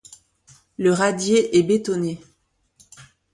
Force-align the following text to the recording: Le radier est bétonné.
Le 0.79 0.91
radier 0.93 1.59
est 1.59 1.61
bétonné. 1.61 2.19